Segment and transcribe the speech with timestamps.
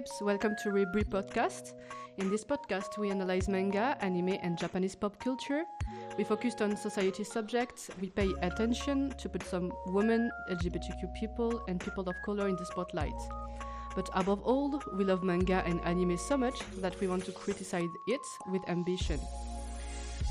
[0.00, 1.74] babes, welcome to Weeberie Podcast.
[2.16, 5.64] In this podcast, we analyze manga, anime, and Japanese pop culture.
[6.16, 7.90] We focused on society subjects.
[8.00, 12.64] We pay attention to put some women, LGBTQ people, and people of color in the
[12.64, 13.20] spotlight.
[13.94, 17.90] But above all, we love manga and anime so much that we want to criticize
[18.06, 19.20] it with ambition.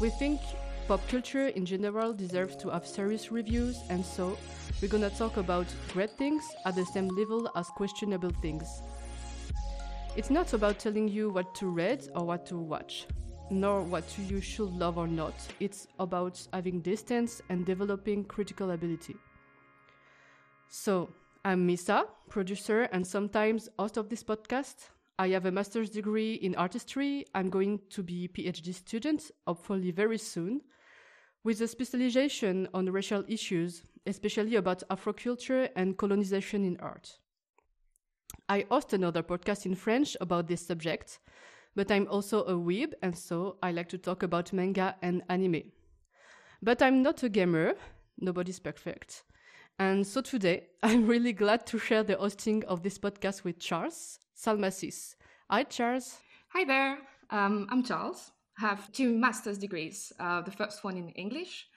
[0.01, 0.41] We think
[0.87, 4.35] pop culture in general deserves to have serious reviews, and so
[4.81, 8.81] we're gonna talk about great things at the same level as questionable things.
[10.19, 13.07] It's not about telling you what to read or what to watch,
[13.49, 15.33] nor what you should love or not.
[15.61, 19.15] It's about having distance and developing critical ability.
[20.67, 21.09] So,
[21.45, 24.89] I'm Misa, producer and sometimes host of this podcast.
[25.17, 27.25] I have a master's degree in artistry.
[27.33, 30.59] I'm going to be PhD student, hopefully very soon,
[31.45, 37.19] with a specialization on racial issues, especially about Afroculture and colonization in art.
[38.51, 41.19] I host another podcast in French about this subject,
[41.75, 45.71] but I'm also a weeb, and so I like to talk about manga and anime.
[46.59, 47.75] But I'm not a gamer,
[48.17, 49.21] nobody's perfect.
[49.77, 54.17] And so today, I'm really glad to share the hosting of this podcast with Charles
[54.35, 55.13] Salmacis.
[55.51, 56.17] Hi, Charles.
[56.53, 56.97] Hi there.
[57.29, 58.31] Um, I'm Charles.
[58.57, 60.11] I have two master's degrees.
[60.19, 61.67] Uh, the first one in English,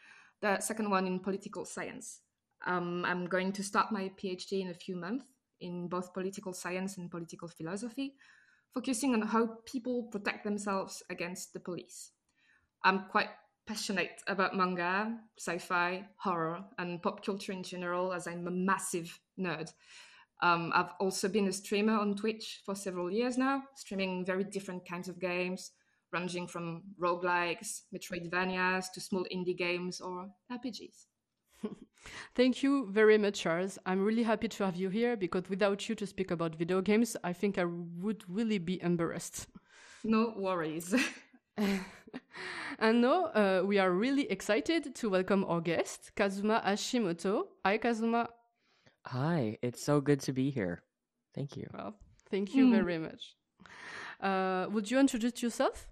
[0.40, 2.20] the second one in political science.
[2.66, 5.26] Um, I'm going to start my PhD in a few months
[5.62, 8.14] in both political science and political philosophy,
[8.74, 12.10] focusing on how people protect themselves against the police.
[12.84, 13.28] I'm quite
[13.66, 19.18] passionate about manga, sci fi, horror, and pop culture in general, as I'm a massive
[19.38, 19.72] nerd.
[20.42, 24.88] Um, I've also been a streamer on Twitch for several years now, streaming very different
[24.88, 25.70] kinds of games,
[26.12, 31.06] ranging from roguelikes, Metroidvanias, to small indie games or RPGs.
[32.34, 33.78] Thank you very much, Charles.
[33.86, 37.16] I'm really happy to have you here because without you to speak about video games,
[37.22, 39.46] I think I would really be embarrassed.
[40.04, 40.94] No worries.
[41.56, 47.44] and now uh, we are really excited to welcome our guest, Kazuma Hashimoto.
[47.64, 48.28] Hi, Kazuma.
[49.06, 50.82] Hi, it's so good to be here.
[51.34, 51.68] Thank you.
[51.72, 51.94] Well,
[52.30, 52.72] thank you mm.
[52.72, 53.36] very much.
[54.20, 55.88] Uh, would you introduce yourself?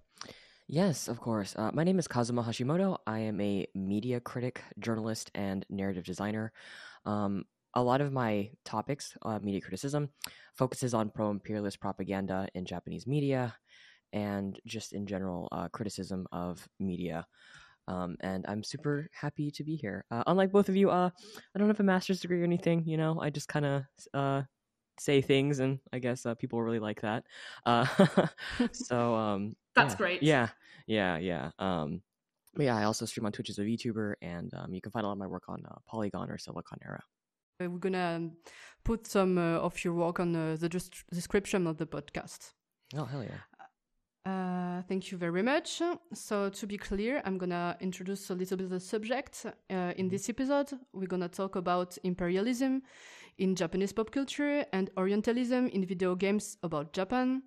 [0.73, 1.57] Yes, of course.
[1.59, 2.99] Uh, my name is Kazuma Hashimoto.
[3.05, 6.53] I am a media critic, journalist, and narrative designer.
[7.05, 7.45] Um,
[7.75, 10.11] a lot of my topics, uh, media criticism,
[10.55, 13.53] focuses on pro imperialist propaganda in Japanese media
[14.13, 17.27] and just in general uh, criticism of media.
[17.89, 20.05] Um, and I'm super happy to be here.
[20.09, 21.11] Uh, unlike both of you, uh,
[21.53, 22.85] I don't have a master's degree or anything.
[22.87, 23.83] You know, I just kind of
[24.15, 24.43] uh,
[25.01, 27.25] say things, and I guess people really like that.
[28.73, 30.23] So um, that's yeah, great.
[30.23, 30.49] Yeah,
[30.87, 31.51] yeah, yeah.
[31.59, 32.03] Um,
[32.55, 35.05] but yeah, I also stream on Twitch as a VTuber, and um, you can find
[35.05, 37.01] a lot of my work on uh, Polygon or Siliconera.
[37.61, 38.33] We're gonna um,
[38.85, 40.69] put some uh, of your work on uh, the
[41.13, 42.53] description of the podcast.
[42.97, 43.41] Oh hell yeah!
[44.31, 45.83] Uh, thank you very much.
[46.15, 49.45] So, to be clear, I'm gonna introduce a little bit of the subject.
[49.47, 50.09] Uh, in mm-hmm.
[50.09, 52.83] this episode, we're gonna talk about imperialism
[53.39, 57.43] in Japanese pop culture and Orientalism in video games about Japan.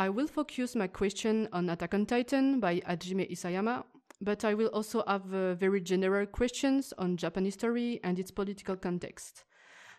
[0.00, 3.84] I will focus my question on Attack on Titan by Hajime Isayama,
[4.22, 8.76] but I will also have uh, very general questions on Japanese history and its political
[8.76, 9.44] context.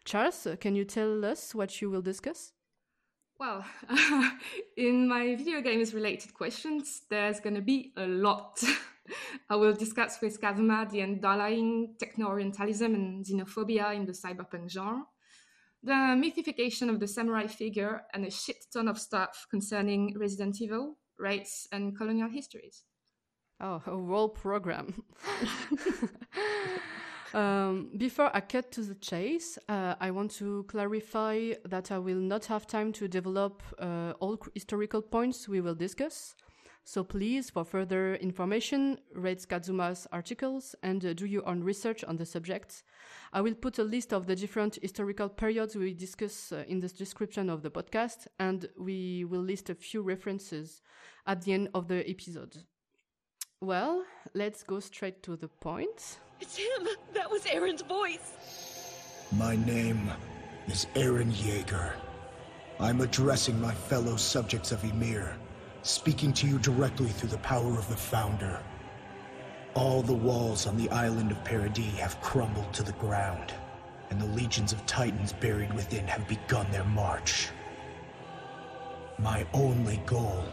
[0.03, 2.51] Charles, can you tell us what you will discuss?
[3.39, 3.63] Well,
[4.75, 8.59] in my video games related questions, there's going to be a lot.
[9.51, 15.05] I will discuss with Kazuma the underlying techno Orientalism and xenophobia in the cyberpunk genre,
[15.83, 20.97] the mythification of the samurai figure, and a shit ton of stuff concerning Resident Evil,
[21.17, 22.83] race, and colonial histories.
[23.59, 25.03] Oh, a whole program.
[27.33, 32.19] Um, before I cut to the chase, uh, I want to clarify that I will
[32.19, 36.35] not have time to develop uh, all historical points we will discuss.
[36.83, 42.17] So please, for further information, read Kazuma's articles and uh, do your own research on
[42.17, 42.83] the subject.
[43.31, 46.89] I will put a list of the different historical periods we discuss uh, in the
[46.89, 50.81] description of the podcast, and we will list a few references
[51.27, 52.57] at the end of the episode.
[53.61, 54.03] Well,
[54.33, 56.17] let's go straight to the point.
[56.39, 56.87] It's him!
[57.13, 58.33] That was Eren's voice!
[59.37, 60.11] My name
[60.67, 61.93] is Eren Yeager.
[62.79, 65.35] I'm addressing my fellow subjects of Ymir,
[65.83, 68.59] speaking to you directly through the power of the Founder.
[69.73, 73.53] All the walls on the island of Paradis have crumbled to the ground,
[74.09, 77.49] and the legions of titans buried within have begun their march.
[79.17, 80.45] My only goal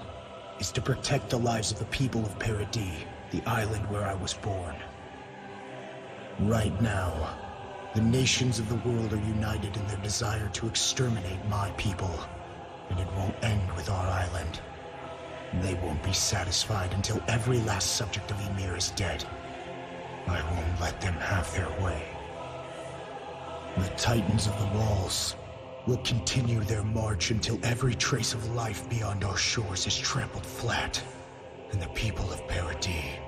[0.61, 4.35] is to protect the lives of the people of Paradis, the island where I was
[4.35, 4.77] born.
[6.41, 7.37] Right now,
[7.95, 12.19] the nations of the world are united in their desire to exterminate my people.
[12.91, 14.18] And it won't end with our.
[15.55, 19.25] They won't be satisfied until every last subject of Ymir is dead.
[20.27, 22.03] I won't let them have their way.
[23.77, 25.37] The Titans of the Walls
[25.87, 31.03] will continue their march until every trace of life beyond our shores is trampled flat,
[31.73, 33.19] and the people of Paradis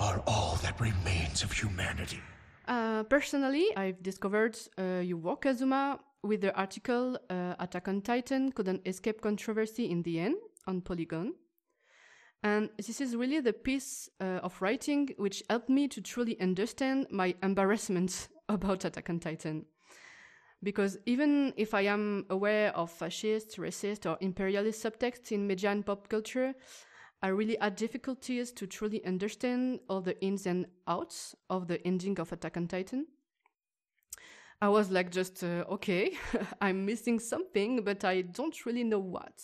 [0.00, 2.20] are all that remains of humanity.
[2.66, 8.52] Uh, personally, I've discovered uh, your work, Kazuma, with the article uh, Attack on Titan
[8.52, 10.36] couldn't escape controversy in the end
[10.66, 11.34] on Polygon.
[12.42, 17.06] And this is really the piece uh, of writing which helped me to truly understand
[17.10, 19.66] my embarrassment about Attack on Titan.
[20.62, 25.84] Because even if I am aware of fascist, racist, or imperialist subtext in media and
[25.84, 26.54] pop culture,
[27.20, 32.18] I really had difficulties to truly understand all the ins and outs of the ending
[32.18, 33.06] of Attack on Titan.
[34.60, 36.12] I was like, just, uh, okay,
[36.60, 39.42] I'm missing something, but I don't really know what.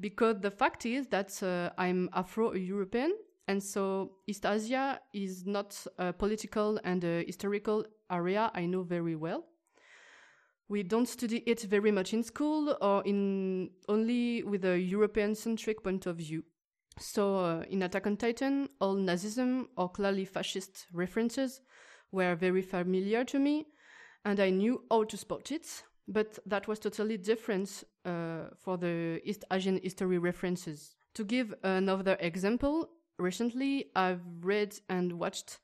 [0.00, 3.14] Because the fact is that uh, I'm Afro European,
[3.46, 9.14] and so East Asia is not a political and a historical area I know very
[9.14, 9.44] well.
[10.68, 15.84] We don't study it very much in school or in only with a European centric
[15.84, 16.42] point of view.
[16.98, 21.60] So uh, in Attack on Titan, all Nazism or clearly fascist references
[22.12, 23.66] were very familiar to me,
[24.24, 25.84] and I knew how to spot it.
[26.06, 30.96] But that was totally different uh, for the East Asian history references.
[31.14, 35.60] To give another example, recently I've read and watched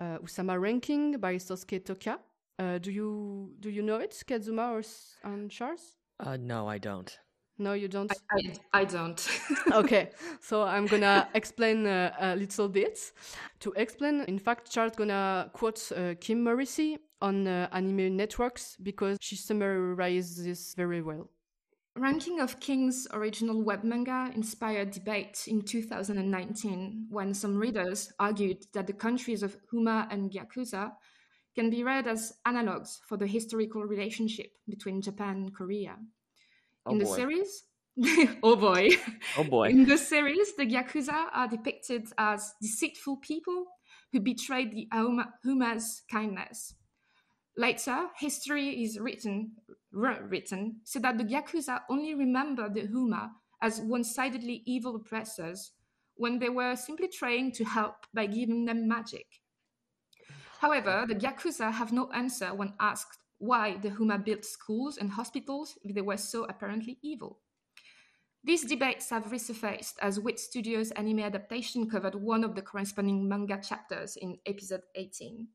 [0.00, 2.18] uh, Ousama Ranking by Sosuke Toka.
[2.58, 5.96] Uh, do you do you know it, Kazuma or S- and Charles?
[6.20, 7.18] Uh, no, I don't.
[7.58, 8.10] No, you don't.
[8.30, 9.28] I, I don't.
[9.72, 10.10] okay,
[10.40, 13.12] so I'm gonna explain uh, a little bit.
[13.60, 19.16] To explain, in fact, Charles gonna quote uh, Kim Morrissey on uh, Anime Networks because
[19.20, 21.30] she summarizes this very well.
[21.96, 28.86] Ranking of King's original web manga inspired debate in 2019 when some readers argued that
[28.86, 30.92] the countries of Huma and Gyakuza
[31.54, 35.96] can be read as analogues for the historical relationship between Japan and Korea.
[36.86, 37.64] Oh in the series,
[38.42, 38.88] oh boy.
[39.36, 39.68] Oh boy.
[39.68, 43.66] In the series, the Gyakuza are depicted as deceitful people
[44.12, 46.74] who betrayed the Huma- Huma's kindness.
[47.56, 49.52] Later, history is written,
[49.92, 55.72] rewritten so that the Gyakuza only remember the Huma as one sidedly evil oppressors
[56.16, 59.26] when they were simply trying to help by giving them magic.
[60.60, 65.76] However, the Gyakuza have no answer when asked why the Huma built schools and hospitals
[65.82, 67.40] if they were so apparently evil.
[68.44, 73.60] These debates have resurfaced as Wit Studios' anime adaptation covered one of the corresponding manga
[73.60, 75.48] chapters in episode 18.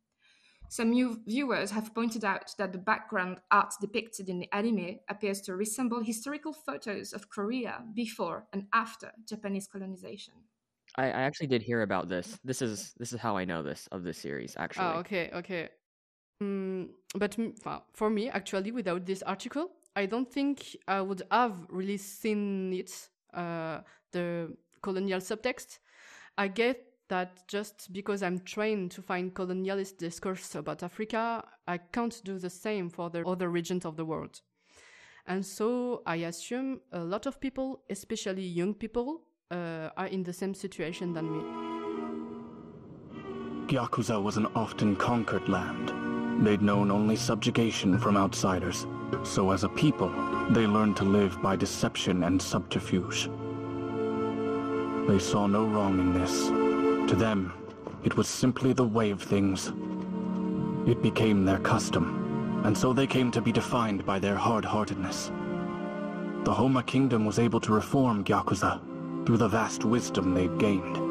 [0.70, 5.42] Some new viewers have pointed out that the background art depicted in the anime appears
[5.42, 10.34] to resemble historical photos of Korea before and after Japanese colonization.
[10.96, 12.40] I, I actually did hear about this.
[12.44, 14.56] This is this is how I know this of this series.
[14.58, 15.70] Actually, Oh, okay, okay.
[16.42, 17.36] Mm, but
[17.94, 23.10] for me, actually, without this article, I don't think I would have really seen it,
[23.34, 23.80] uh,
[24.12, 25.80] the colonial subtext.
[26.38, 32.22] I get that just because I'm trained to find colonialist discourse about Africa, I can't
[32.24, 34.42] do the same for the other regions of the world.
[35.26, 39.22] And so I assume a lot of people, especially young people,
[39.52, 41.44] uh, are in the same situation than me.
[43.68, 45.92] Gyakuza was an often conquered land.
[46.46, 48.86] They'd known only subjugation from outsiders.
[49.24, 50.10] So as a people,
[50.52, 53.30] they learned to live by deception and subterfuge.
[55.08, 56.67] They saw no wrong in this.
[57.08, 57.54] To them,
[58.04, 59.72] it was simply the way of things.
[60.88, 65.32] It became their custom, and so they came to be defined by their hard-heartedness.
[66.44, 71.08] The Homa Kingdom was able to reform Gyakuza through the vast wisdom they'd gained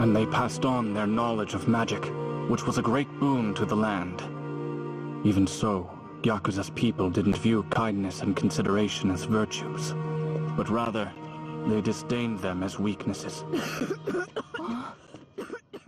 [0.00, 2.02] and they passed on their knowledge of magic,
[2.48, 4.22] which was a great boon to the land.
[5.26, 5.90] Even so,
[6.22, 9.92] Gyakuza's people didn't view kindness and consideration as virtues,
[10.56, 11.12] but rather,
[11.68, 13.44] they disdained them as weaknesses.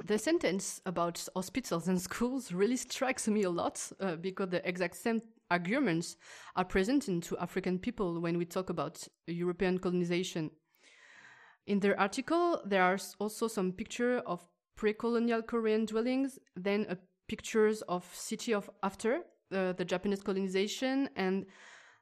[0.05, 4.97] The sentence about hospitals and schools really strikes me a lot uh, because the exact
[4.97, 6.17] same arguments
[6.57, 10.51] are present to African people when we talk about European colonization.
[11.67, 14.45] In their article, there are also some picture of
[14.77, 16.99] pre-colonial Korean dwellings, then
[17.29, 19.21] pictures of city of after
[19.53, 21.47] uh, the Japanese colonization, and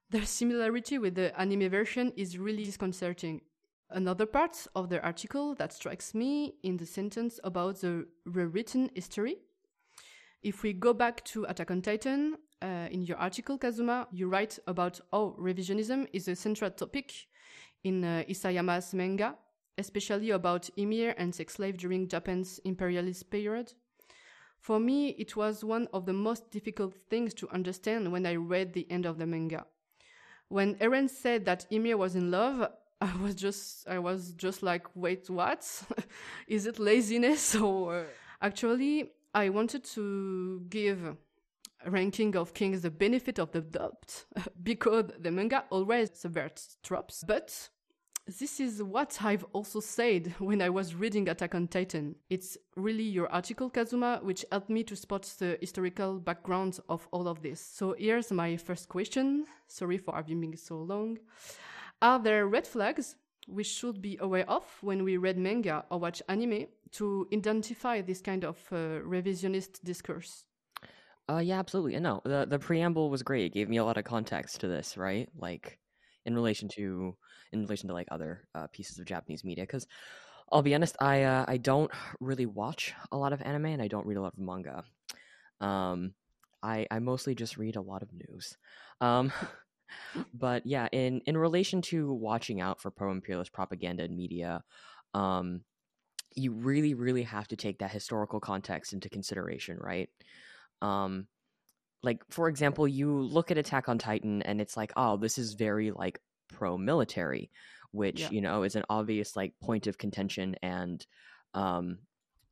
[0.08, 3.42] the similarity with the anime version is really disconcerting.
[3.92, 9.38] Another part of the article that strikes me in the sentence about the rewritten history.
[10.42, 14.60] If we go back to Attack on Titan, uh, in your article, Kazuma, you write
[14.68, 17.12] about how revisionism is a central topic
[17.82, 19.34] in uh, Isayama's manga,
[19.76, 23.72] especially about Ymir and sex slave during Japan's imperialist period.
[24.60, 28.72] For me, it was one of the most difficult things to understand when I read
[28.72, 29.64] the end of the manga.
[30.48, 32.70] When Eren said that Ymir was in love,
[33.02, 35.82] I was just, I was just like, wait, what?
[36.46, 38.06] Is it laziness or?
[38.42, 41.16] Actually, I wanted to give
[41.86, 44.24] ranking of kings the benefit of the doubt
[44.62, 47.24] because the manga always subverts tropes.
[47.26, 47.70] But
[48.38, 52.16] this is what I've also said when I was reading Attack on Titan.
[52.28, 57.28] It's really your article, Kazuma, which helped me to spot the historical background of all
[57.28, 57.60] of this.
[57.60, 59.46] So here's my first question.
[59.66, 61.18] Sorry for having been so long.
[62.02, 63.16] Are there red flags
[63.48, 68.20] we should be aware of when we read manga or watch anime to identify this
[68.20, 70.44] kind of uh, revisionist discourse?
[71.28, 71.94] Uh, yeah, absolutely.
[71.94, 73.46] And no, the the preamble was great.
[73.46, 75.28] It gave me a lot of context to this, right?
[75.36, 75.78] Like
[76.26, 77.16] in relation to
[77.52, 79.64] in relation to like other uh, pieces of Japanese media.
[79.64, 79.86] Because
[80.50, 81.90] I'll be honest, I uh, I don't
[82.20, 84.84] really watch a lot of anime and I don't read a lot of manga.
[85.60, 86.14] Um,
[86.62, 88.56] I I mostly just read a lot of news.
[89.00, 89.32] Um,
[90.34, 94.62] but yeah, in in relation to watching out for pro imperialist propaganda in media,
[95.14, 95.62] um,
[96.34, 100.08] you really really have to take that historical context into consideration, right?
[100.82, 101.26] Um,
[102.02, 105.54] like for example, you look at Attack on Titan and it's like, oh, this is
[105.54, 106.20] very like
[106.52, 107.50] pro military,
[107.92, 108.30] which Yeah.
[108.30, 111.04] you know is an obvious like point of contention and
[111.54, 111.98] um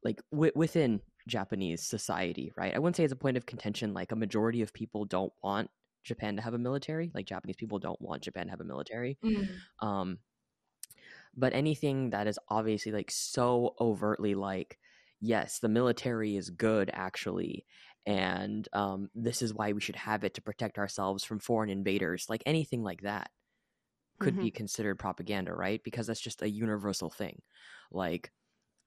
[0.05, 2.75] like w- within Japanese society, right?
[2.75, 3.95] I wouldn't say it's a point of contention.
[3.95, 5.71] Like a majority of people don't want
[6.09, 7.11] Japan to have a military.
[7.15, 9.19] Like Japanese people don't want Japan to have a military.
[9.81, 10.19] Um,
[11.37, 14.79] but anything that is obviously like so overtly like,
[15.21, 17.67] yes, the military is good actually,
[18.07, 22.27] and um, this is why we should have it to protect ourselves from foreign invaders.
[22.29, 23.31] Like anything like that
[24.21, 25.83] could be considered propaganda, right?
[25.85, 27.43] Because that's just a universal thing.
[27.93, 28.33] Like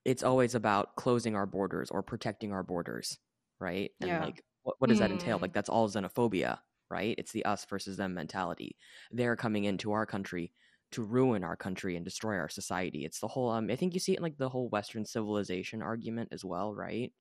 [0.04, 3.18] it's always about closing our borders or protecting our borders,
[3.60, 3.92] right?
[4.00, 4.20] And Yeah.
[4.20, 5.38] like what, what does that entail?
[5.38, 5.42] Mm.
[5.42, 6.58] Like that's all xenophobia,
[6.92, 7.14] right?
[7.18, 8.76] It's the us versus them mentality.
[9.10, 10.52] They're coming into our country
[10.92, 13.04] to ruin our country and destroy our society.
[13.04, 15.82] It's the whole um I think you see it in like the whole western civilization
[15.82, 17.12] argument as well, right?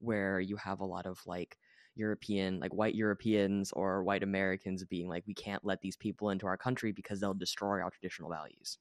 [0.00, 1.56] Where you have a lot of like
[1.94, 6.46] European, like white Europeans or white Americans being like, we can't let these people into
[6.46, 8.78] our country because they'll destroy our traditional values.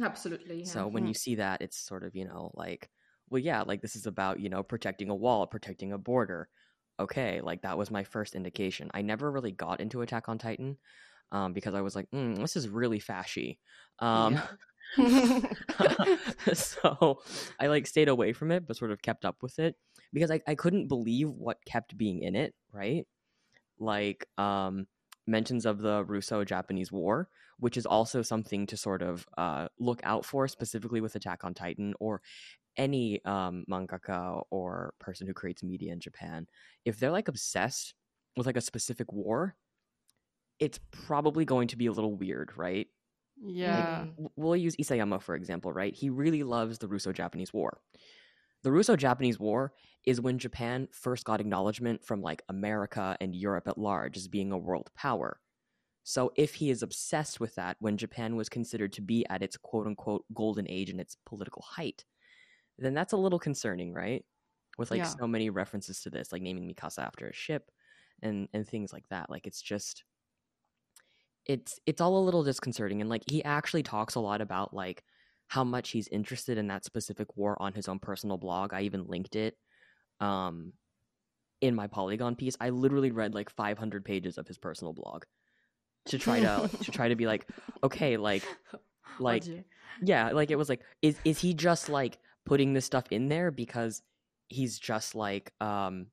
[0.00, 0.60] Absolutely.
[0.60, 0.64] Yeah.
[0.64, 2.90] So when you see that, it's sort of, you know, like,
[3.30, 6.48] well, yeah, like this is about, you know, protecting a wall, protecting a border.
[7.00, 8.90] Okay, like that was my first indication.
[8.92, 10.76] I never really got into Attack on Titan
[11.32, 13.58] um, because I was like, mm, this is really fashy.
[14.00, 14.40] Um,
[16.54, 17.20] so
[17.60, 19.76] I like stayed away from it, but sort of kept up with it
[20.12, 23.06] because I, I couldn't believe what kept being in it, right?
[23.78, 24.86] Like um,
[25.26, 27.28] mentions of the Russo Japanese War,
[27.58, 31.54] which is also something to sort of uh, look out for, specifically with Attack on
[31.54, 32.22] Titan or
[32.78, 36.46] any um, mangaka or person who creates media in Japan.
[36.84, 37.94] If they're like obsessed
[38.36, 39.56] with like a specific war,
[40.58, 42.86] it's probably going to be a little weird, right?
[43.40, 44.06] yeah.
[44.16, 45.94] W- we'll use Isayama for example, right?
[45.94, 47.80] He really loves the Russo-Japanese War.
[48.64, 49.72] The Russo-Japanese War
[50.04, 54.52] is when Japan first got acknowledgement from like America and Europe at large as being
[54.52, 55.40] a world power.
[56.02, 59.56] So if he is obsessed with that when Japan was considered to be at its
[59.56, 62.04] quote unquote golden age and its political height,
[62.78, 64.24] then that's a little concerning, right?
[64.78, 65.10] With like Yeah.
[65.18, 67.70] so many references to this, like naming Mikasa after a ship
[68.22, 69.30] and and things like that.
[69.30, 70.04] Like it's just
[71.46, 75.02] it's it's all a little disconcerting and like he actually talks a lot about like
[75.48, 79.06] how much he's interested in that specific war on his own personal blog i even
[79.06, 79.56] linked it
[80.20, 80.72] um
[81.62, 85.24] in my polygon piece i literally read like 500 pages of his personal blog
[86.06, 87.46] to try to to try to be like
[87.82, 88.42] okay like
[89.18, 89.44] like
[90.02, 93.50] yeah like it was like is is he just like putting this stuff in there
[93.50, 94.02] because
[94.48, 96.06] he's just like um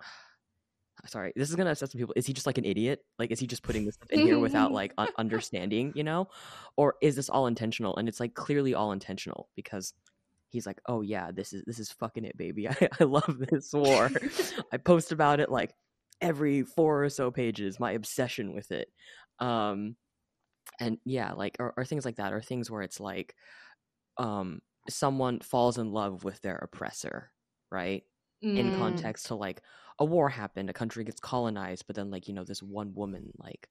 [1.06, 2.14] sorry this is gonna upset some people.
[2.16, 3.00] Is he just like an idiot?
[3.18, 6.28] Like is he just putting this stuff in here without like un- understanding you know?
[6.76, 7.96] Or is this all intentional?
[7.96, 9.92] And it's like clearly all intentional because
[10.50, 12.68] he's like oh yeah this is this is fucking it baby.
[12.70, 14.10] I, I love this war.
[14.72, 15.74] I post about it like
[16.20, 18.88] every four or so pages my obsession with it.
[19.40, 19.96] Um
[20.78, 23.34] and yeah like or, or things like that or things where it's like
[24.16, 27.32] um someone falls in love with their oppressor
[27.70, 28.04] right
[28.54, 28.72] in Mm.
[28.72, 29.62] context to like
[29.98, 33.32] a war happened a country gets colonized but then like you know this one woman
[33.38, 33.68] like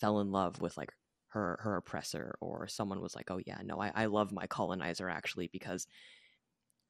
[0.00, 0.92] fell in love with like
[1.28, 5.08] her her oppressor or someone was like oh yeah no i, I love my colonizer
[5.08, 5.86] actually because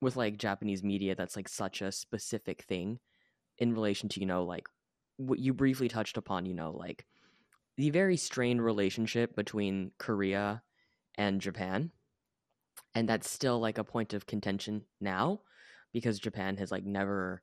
[0.01, 2.99] with like japanese media that's like such a specific thing
[3.59, 4.69] in relation to you know like
[5.19, 7.07] what you briefly touched upon, you know, like
[7.77, 10.63] the very strained relationship between Korea
[11.17, 11.93] and Japan.
[12.95, 15.41] And that's still like a point of contention now
[15.93, 17.43] because Japan has like never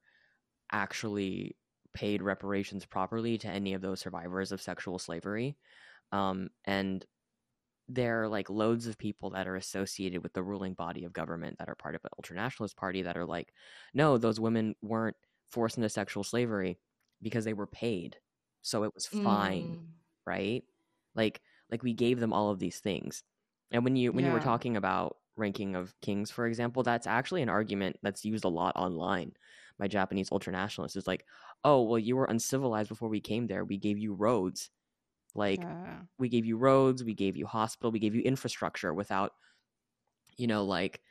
[0.71, 1.55] actually
[1.93, 5.57] paid reparations properly to any of those survivors of sexual slavery.
[6.11, 7.05] Um, and
[7.89, 11.57] there are like loads of people that are associated with the ruling body of government
[11.59, 13.51] that are part of the ultranationalist party that are like,
[13.93, 15.17] no, those women weren't
[15.49, 16.79] forced into sexual slavery
[17.21, 18.15] because they were paid.
[18.61, 19.85] So it was fine, Mm.
[20.25, 20.63] right?
[21.15, 23.23] Like like we gave them all of these things.
[23.71, 27.43] And when you when you were talking about ranking of kings, for example, that's actually
[27.43, 29.33] an argument that's used a lot online
[29.79, 30.97] by Japanese ultranationalists.
[30.97, 31.25] It's like,
[31.65, 33.65] oh, well, you were uncivilized before we came there.
[33.65, 34.71] We gave you roads.
[35.35, 39.33] Like Uh, we gave you roads, we gave you hospital, we gave you infrastructure without,
[40.37, 41.01] you know, like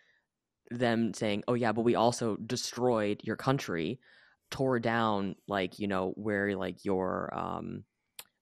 [0.70, 4.00] them saying, oh yeah, but we also destroyed your country,
[4.50, 7.84] tore down like you know where like your um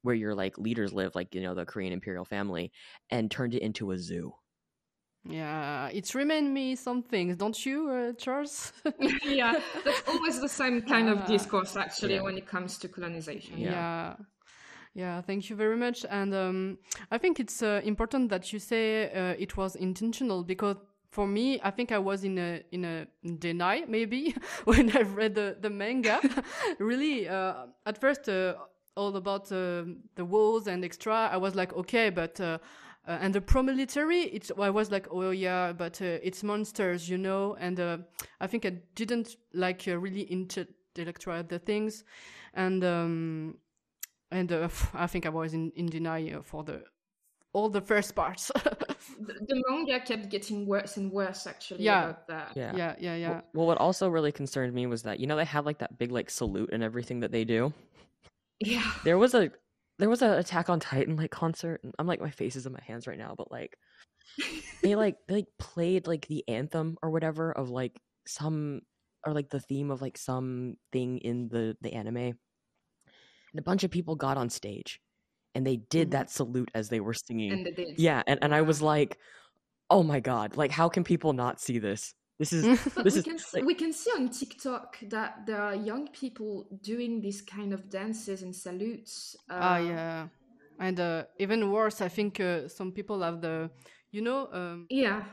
[0.02, 2.72] where your like leaders live, like you know the Korean imperial family,
[3.10, 4.34] and turned it into a zoo.
[5.28, 8.72] Yeah, it's remind me some things, don't you, uh, Charles?
[9.24, 12.22] yeah, that's always the same kind of discourse actually Yeah.
[12.22, 13.58] when it comes to colonization.
[13.58, 13.70] Yeah.
[13.70, 14.14] yeah
[14.94, 16.78] yeah thank you very much and um,
[17.12, 20.76] i think it's uh, important that you say uh, it was intentional because
[21.10, 23.06] for me i think i was in a in a
[23.38, 26.18] deny maybe when i read the, the manga
[26.78, 28.54] really uh, at first uh,
[28.96, 29.84] all about uh,
[30.16, 32.40] the walls and extra i was like okay but
[33.08, 37.18] uh, and the pro-military it's i was like oh yeah but uh, it's monsters you
[37.18, 37.98] know and uh,
[38.40, 42.04] i think i didn't like uh, really intellectualize the things
[42.54, 43.56] and um,
[44.30, 46.82] and uh, I think I was in, in denial for the
[47.52, 48.50] all the first parts.
[49.20, 52.04] The, the manga kept getting worse and worse actually Yeah.
[52.04, 52.52] about that.
[52.54, 52.76] Yeah.
[52.76, 53.30] yeah, yeah, yeah.
[53.30, 55.98] Well, well, what also really concerned me was that you know they have like that
[55.98, 57.72] big like salute and everything that they do.
[58.60, 58.88] Yeah.
[59.02, 59.50] There was a
[59.98, 61.80] there was a Attack on Titan like concert.
[61.84, 63.76] And I'm like my face is in my hands right now, but like
[64.82, 68.82] they like they like played like the anthem or whatever of like some
[69.26, 72.16] or like the theme of like some thing in the the anime.
[72.16, 75.00] And a bunch of people got on stage
[75.54, 76.12] and they did Mhm.
[76.12, 77.52] that salute as they were singing.
[77.52, 79.18] And they yeah, and, and I was like,
[79.90, 82.14] "Oh my god, like how can people not see this?
[82.38, 85.60] This is But this we is can like- we can see on TikTok that there
[85.60, 89.36] are young people doing these kind of dances and salutes.
[89.50, 90.28] Ah, uh, yeah.
[90.80, 93.70] And uh, even worse, I think uh, some people have the,
[94.12, 95.24] you know, um, Yeah.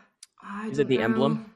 [0.42, 1.54] I Is it don't the emblem?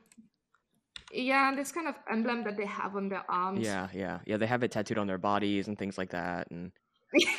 [1.12, 3.66] Yeah, this kind of emblem that they have on their arms.
[3.66, 4.38] Yeah, yeah, yeah.
[4.38, 6.72] They have it tattooed on their bodies and things like that, and,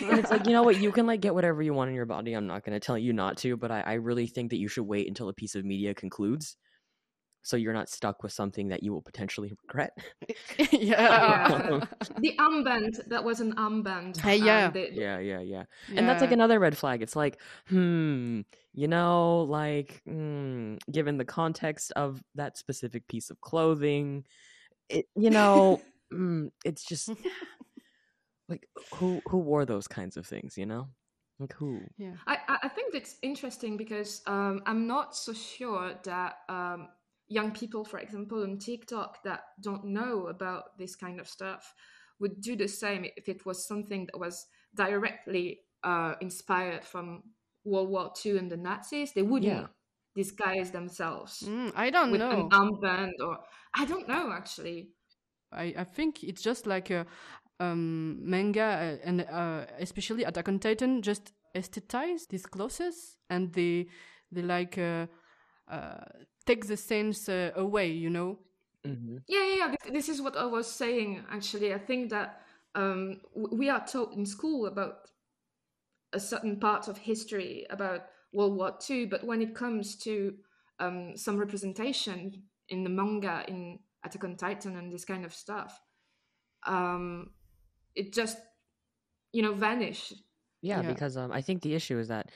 [0.00, 2.06] and it's like you know what, you can like get whatever you want in your
[2.06, 2.32] body.
[2.32, 4.66] I'm not going to tell you not to, but I, I really think that you
[4.66, 6.56] should wait until a piece of media concludes,
[7.42, 9.96] so you're not stuck with something that you will potentially regret.
[10.72, 11.80] yeah.
[12.18, 14.18] the armband that was an armband.
[14.18, 14.70] Hey, um, yeah.
[14.70, 15.64] they- yeah, yeah, yeah.
[15.96, 17.02] And that's like another red flag.
[17.02, 18.40] It's like, hmm,
[18.72, 24.24] you know, like, hmm, given the context of that specific piece of clothing,
[24.88, 25.80] it, you know,
[26.12, 27.10] mm, it's just
[28.48, 30.88] like who who wore those kinds of things, you know,
[31.38, 31.80] like who?
[31.96, 32.14] yeah.
[32.26, 36.88] I, I- I think it's interesting because um, I'm not so sure that um,
[37.30, 41.74] young people, for example, on TikTok that don't know about this kind of stuff
[42.18, 47.22] would do the same if it was something that was directly uh, inspired from
[47.64, 49.12] World War II and the Nazis.
[49.14, 49.68] They wouldn't Yeah.
[50.14, 52.30] disguise themselves Mm, I don't with know.
[52.30, 53.38] an armband or
[53.74, 54.90] I don't know actually.
[55.52, 57.06] I, I think it's just like a
[57.58, 58.62] um, manga
[59.02, 63.86] uh, and uh, especially Attack on Titan just aesthetize these clothes and they
[64.32, 65.06] they like uh,
[66.46, 68.38] take the sense uh, away, you know.
[68.86, 69.18] Mm-hmm.
[69.28, 69.68] Yeah, yeah, yeah.
[69.70, 71.24] This, this is what I was saying.
[71.30, 72.42] Actually, I think that
[72.74, 75.10] um, we are taught in school about
[76.12, 78.00] a certain part of history about
[78.32, 80.34] World War II, but when it comes to
[80.78, 85.78] um, some representation in the manga, in Attack on Titan, and this kind of stuff,
[86.66, 87.30] um,
[87.94, 88.38] it just
[89.32, 90.14] you know vanished.
[90.62, 90.92] Yeah, Yeah.
[90.92, 92.30] because um, I think the issue is that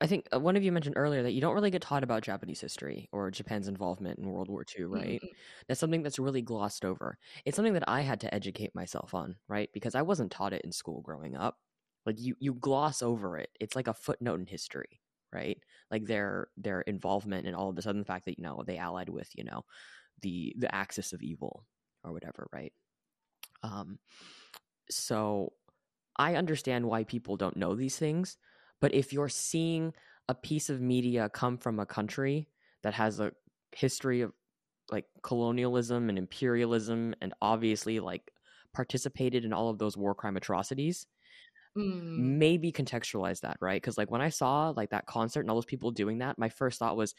[0.00, 2.22] I think uh, one of you mentioned earlier that you don't really get taught about
[2.22, 5.20] Japanese history or Japan's involvement in World War II, right?
[5.22, 5.28] Mm-mm.
[5.68, 7.18] That's something that's really glossed over.
[7.44, 9.68] It's something that I had to educate myself on, right?
[9.74, 11.58] Because I wasn't taught it in school growing up.
[12.06, 13.50] Like you, you gloss over it.
[13.60, 15.00] It's like a footnote in history,
[15.32, 15.58] right?
[15.90, 19.10] Like their their involvement and all of this other fact that you know they allied
[19.10, 19.64] with you know
[20.22, 21.66] the the axis of evil
[22.02, 22.72] or whatever, right?
[23.62, 23.98] Um,
[24.90, 25.52] so
[26.16, 28.38] I understand why people don't know these things,
[28.80, 29.92] but if you're seeing
[30.28, 32.48] a piece of media come from a country
[32.82, 33.32] that has a
[33.72, 34.32] history of
[34.90, 38.30] like colonialism and imperialism and obviously like
[38.72, 41.06] participated in all of those war crime atrocities
[41.76, 42.16] Mm.
[42.38, 45.64] maybe contextualize that right because like when i saw like that concert and all those
[45.64, 47.14] people doing that my first thought was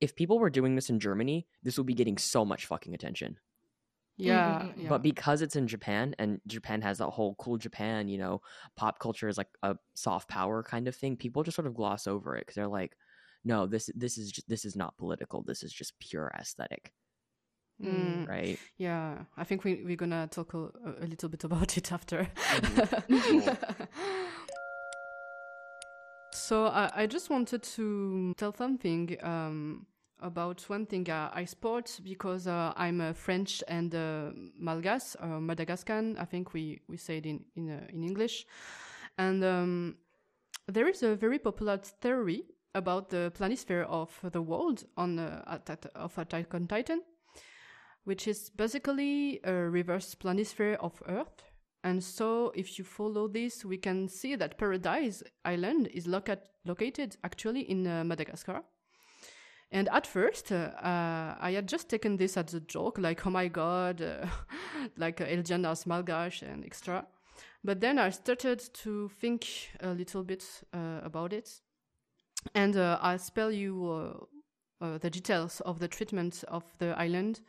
[0.00, 3.36] if people were doing this in germany this would be getting so much fucking attention
[4.16, 4.88] Yeah, yeah.
[4.88, 8.42] but because it's in japan and japan has that whole cool japan you know
[8.76, 12.06] pop culture is like a soft power kind of thing people just sort of gloss
[12.06, 12.96] over it because they're like
[13.44, 16.92] no this this is just, this is not political this is just pure aesthetic.
[17.82, 18.58] Mm, right?
[18.76, 22.28] Yeah, I think we, we're gonna talk a, a little bit about it after.
[26.32, 29.86] so I, I just wanted to tell something um,
[30.20, 35.40] about one thing uh, I sport because uh, I'm a French and uh, Malgas, uh,
[35.40, 36.16] Madagascan.
[36.18, 38.46] I think we, we say it in in, uh, in English,
[39.18, 39.96] and um,
[40.66, 45.86] there is a very popular theory about the planisphere of the world on uh, Attack
[45.94, 47.02] of Attack on Titan
[48.04, 51.42] which is basically a reverse planisphere of Earth.
[51.82, 57.16] And so, if you follow this, we can see that Paradise Island is loca- located
[57.24, 58.62] actually in uh, Madagascar.
[59.74, 63.30] And at first, uh, uh, I had just taken this as a joke, like, oh
[63.30, 64.24] my god, uh,
[64.96, 67.04] like uh, Eldian as Malgache and extra.
[67.64, 69.46] But then I started to think
[69.80, 71.60] a little bit uh, about it.
[72.54, 74.28] And uh, I'll spell you
[74.80, 77.40] uh, uh, the details of the treatment of the island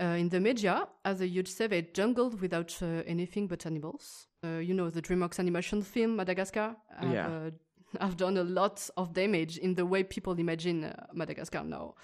[0.00, 4.26] uh, in the media as a huge savage jungle without uh, anything but animals.
[4.42, 6.74] Uh, you know the DreamWorks animation film Madagascar.
[7.00, 7.50] Yeah.
[7.96, 11.94] Uh, I've done a lot of damage in the way people imagine uh, Madagascar now,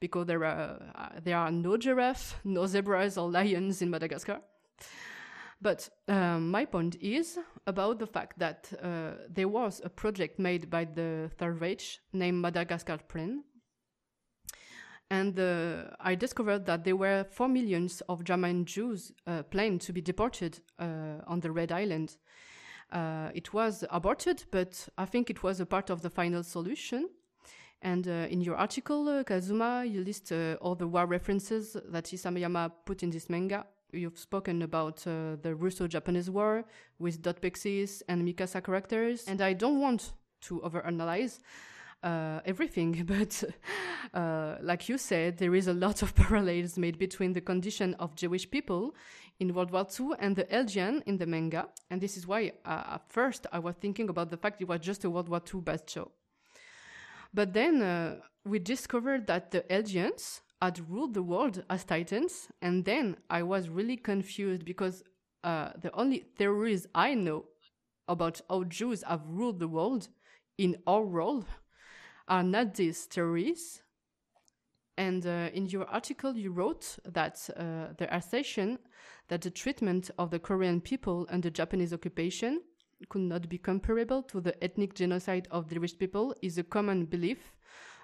[0.00, 4.40] because there are uh, there are no giraffe, no zebras or lions in Madagascar.
[5.60, 10.68] But um, my point is about the fact that uh, there was a project made
[10.68, 13.42] by the Third Reich named Madagascar Plan,
[15.10, 19.92] and uh, I discovered that there were four millions of German Jews uh, planned to
[19.92, 22.16] be deported uh, on the Red Island.
[22.92, 27.08] Uh, it was aborted, but I think it was a part of the final solution.
[27.82, 32.04] And uh, in your article, uh, Kazuma, you list uh, all the war references that
[32.06, 33.66] Isayama put in this manga.
[33.92, 36.64] You've spoken about uh, the Russo-Japanese War
[36.98, 41.38] with dot pixis and Mikasa characters, and I don't want to overanalyze
[42.02, 43.44] uh, everything, but
[44.14, 48.14] uh, like you said, there is a lot of parallels made between the condition of
[48.14, 48.94] Jewish people
[49.38, 52.94] in World War II and the Eldian in the manga, and this is why uh,
[52.94, 55.60] at first I was thinking about the fact it was just a World War II
[55.60, 56.10] based show.
[57.34, 62.84] But then uh, we discovered that the Eldians had ruled the world as Titans, and
[62.84, 65.02] then I was really confused because
[65.44, 67.44] uh, the only theories I know
[68.08, 70.08] about how Jews have ruled the world
[70.56, 71.44] in our world
[72.28, 73.82] are not these theories.
[74.98, 78.78] And uh, in your article, you wrote that uh, the assertion
[79.28, 82.60] that the treatment of the Korean people under Japanese occupation
[83.08, 87.04] could not be comparable to the ethnic genocide of the Jewish people is a common
[87.04, 87.52] belief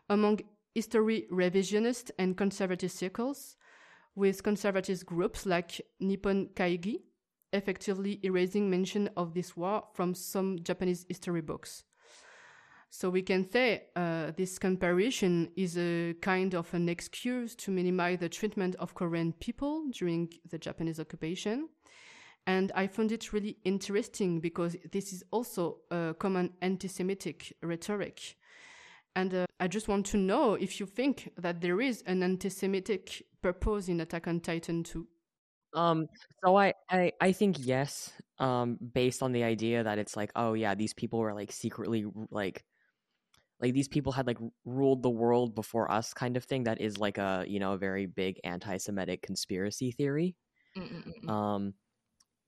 [0.08, 0.40] among
[0.74, 3.56] history revisionist and conservative circles,
[4.14, 7.00] with conservative groups like Nippon Kaigi
[7.52, 11.84] effectively erasing mention of this war from some Japanese history books.
[12.94, 18.18] So we can say uh, this comparison is a kind of an excuse to minimize
[18.18, 21.70] the treatment of Korean people during the Japanese occupation.
[22.46, 28.36] And I found it really interesting because this is also a common anti Semitic rhetoric.
[29.16, 32.50] And uh, I just want to know if you think that there is an anti
[32.50, 35.08] Semitic purpose in Attack on Titan 2.
[35.74, 36.08] Um,
[36.44, 40.52] so I, I, I think yes, um, based on the idea that it's like, oh
[40.52, 42.62] yeah, these people were like secretly like,
[43.62, 46.64] like these people had like ruled the world before us, kind of thing.
[46.64, 50.36] That is like a you know a very big anti-Semitic conspiracy theory.
[50.76, 51.28] Mm-mm-mm.
[51.30, 51.74] Um,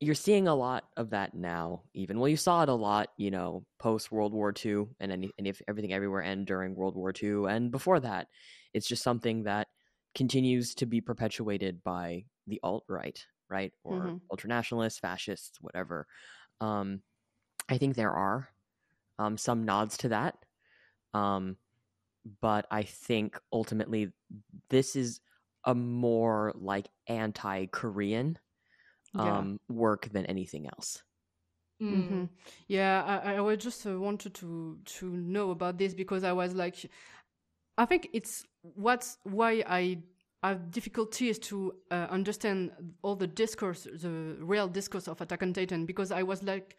[0.00, 1.84] you're seeing a lot of that now.
[1.94, 5.30] Even well, you saw it a lot, you know, post World War II, and any,
[5.38, 8.28] and if everything everywhere, and during World War II, and before that,
[8.74, 9.68] it's just something that
[10.14, 14.20] continues to be perpetuated by the alt right, right, or Mhm.
[14.32, 16.06] ultranationalists, fascists, whatever.
[16.60, 17.02] Um,
[17.68, 18.50] I think there are
[19.18, 20.43] um, some nods to that,
[21.14, 21.56] um,
[22.40, 24.12] but I think ultimately
[24.70, 25.20] this is
[25.64, 28.38] a more like anti-Korean
[29.12, 29.38] Yeah.
[29.38, 31.02] um, work than anything else.
[31.82, 32.06] Mm.
[32.08, 32.24] hmm
[32.68, 36.54] Yeah, I, I was just uh, wanted to to know about this because I was
[36.54, 36.76] like,
[37.78, 39.98] I think it's what's why I
[40.42, 42.70] have difficulties to uh, understand
[43.02, 46.76] all the discourse, the real discourse of Attack on Titan, because I was like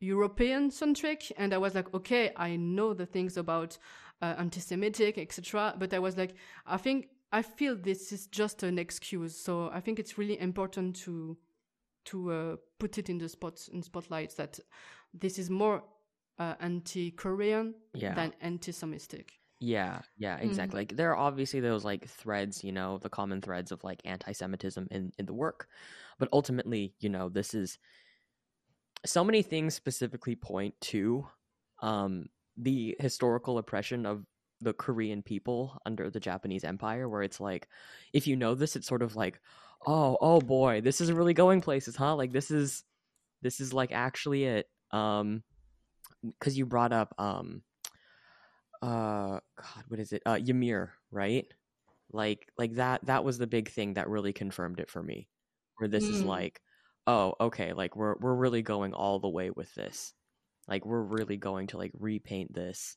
[0.00, 3.78] European centric, and I was like, okay, I know the things about
[4.22, 5.74] uh, anti-Semitic, etc.
[5.78, 6.34] But I was like,
[6.66, 9.36] I think I feel this is just an excuse.
[9.36, 11.36] So I think it's really important to
[12.06, 14.58] to uh, put it in the spot in spotlight that
[15.12, 15.82] this is more
[16.38, 18.14] uh, anti-Korean Yeah.
[18.14, 19.32] than anti-Semitic.
[19.60, 20.80] Yeah, yeah, exactly.
[20.80, 24.88] Like there are obviously those like threads, you know, the common threads of like anti-Semitism
[24.90, 25.68] in in the work,
[26.18, 27.78] but ultimately, you know, this is
[29.06, 31.26] so many things specifically point to
[31.80, 34.24] um the historical oppression of
[34.60, 37.66] the Korean people under the Japanese Empire, where it's like,
[38.12, 39.40] if you know this, it's sort of like,
[39.86, 42.14] oh, oh boy, this is really going places, huh?
[42.14, 42.84] Like this is,
[43.40, 44.68] this is like actually it.
[44.90, 45.42] Um,
[46.22, 47.62] because you brought up um
[48.82, 51.46] uh god what is it uh ymir right
[52.12, 55.28] like like that that was the big thing that really confirmed it for me
[55.78, 56.26] where this is Mm.
[56.26, 56.60] like
[57.10, 60.14] oh okay like we're we're really going all the way with this
[60.68, 62.96] like we're really going to like repaint this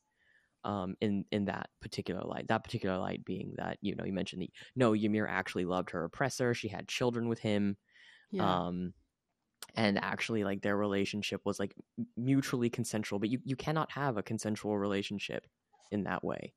[0.63, 4.41] um in in that particular light that particular light being that you know you mentioned
[4.41, 7.78] the no ymir actually loved her oppressor she had children with him
[8.32, 8.60] Yeah.
[8.67, 8.93] um
[9.76, 11.76] and actually like their relationship was like
[12.17, 15.47] mutually consensual but you, you cannot have a consensual relationship
[15.91, 16.54] in that way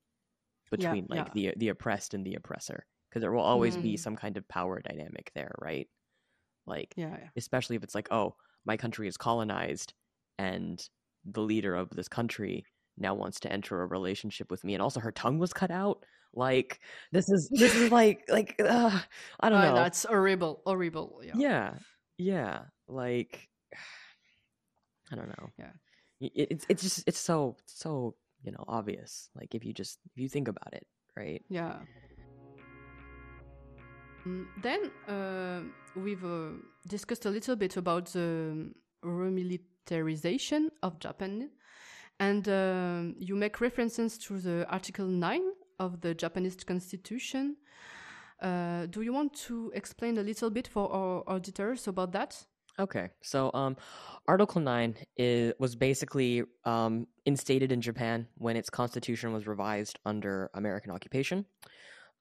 [0.77, 1.33] Yeah, between like yeah.
[1.35, 4.01] the the oppressed and the oppressor because there will always be Mm.
[4.01, 5.89] some kind of power dynamic there right
[6.67, 7.29] like yeah, yeah.
[7.37, 9.95] especially if it's like oh my country is colonized
[10.39, 10.89] and
[11.25, 12.65] the leader of this country
[12.99, 16.05] now wants to enter a relationship with me and also her tongue was cut out
[16.35, 16.81] like
[17.13, 18.99] this is this is like like uh,
[19.41, 21.21] i don't Uh, know that's horrible, horrible.
[21.25, 21.33] Yeah.
[21.37, 21.75] yeah
[22.19, 23.49] yeah like
[25.13, 25.73] i don't know Yeah.
[26.21, 30.19] It, it's it's just it's so so you know obvious like if you just if
[30.23, 31.79] you think about it right Yeah.
[34.27, 35.61] Mm, Then uh,
[35.95, 36.51] we've uh,
[36.89, 38.73] discussed a little bit about the
[39.05, 41.51] remilitarization of Japan,
[42.19, 45.41] and um you make references to the Article 9
[45.79, 47.57] of the Japanese Constitution.
[48.43, 52.47] Uh, do you want to explain a little bit for our auditors about that?
[52.79, 53.75] okay so um
[54.29, 60.51] article 9 is, was basically um instated in japan when its constitution was revised under
[60.53, 61.47] american occupation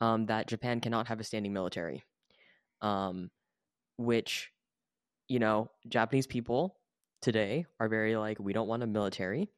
[0.01, 2.03] um that japan cannot have a standing military
[2.81, 3.29] um
[3.97, 4.51] which
[5.27, 6.77] you know japanese people
[7.21, 9.49] today are very like we don't want a military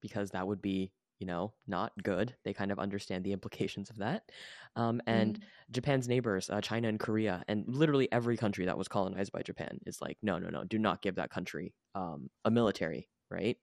[0.00, 2.36] because that would be you know not good.
[2.44, 4.30] They kind of understand the implications of that.
[4.76, 5.38] Um, and
[5.70, 9.78] japan's neighbors uh, china and korea and literally every country that was colonized by japan
[9.86, 13.56] is like no no no do not give that country um, a military right?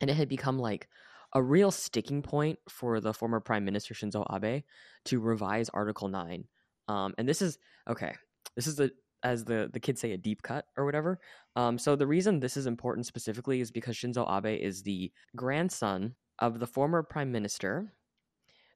[0.00, 0.88] And it had become like
[1.34, 4.62] a real sticking point for the former prime minister shinzo abe
[5.04, 6.44] to revise article 9
[6.88, 8.14] um, and this is okay
[8.56, 8.90] this is the
[9.22, 11.18] as the the kids say a deep cut or whatever
[11.56, 16.14] um, so the reason this is important specifically is because Shinzo Abe is the grandson
[16.40, 17.92] of the former prime minister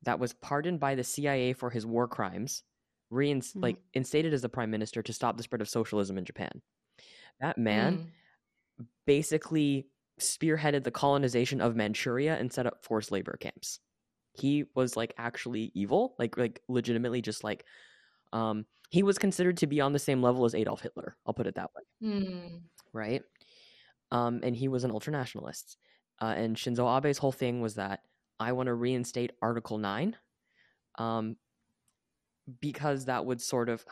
[0.03, 2.63] that was pardoned by the CIA for his war crimes,
[3.11, 3.63] reins Mhm.
[3.63, 6.63] like instated as the prime minister to stop the spread of socialism in Japan.
[7.41, 8.87] That man Mm.
[9.07, 9.89] basically
[10.21, 13.81] spearheaded the colonization of Manchuria and set up forced labor camps.
[14.33, 17.65] He was like actually evil, like like legitimately just like
[18.33, 21.17] um he was considered to be on the same level as Adolf Hitler.
[21.27, 22.61] I'll put it that way Mm.
[22.93, 23.23] right?
[24.11, 25.77] Um, and he was an ultranationalist.
[26.21, 28.01] Uh, and Shinzo Abe's whole thing was that
[28.41, 30.17] I want to reinstate Article 9
[30.99, 31.37] um,
[32.61, 33.85] because that would sort of.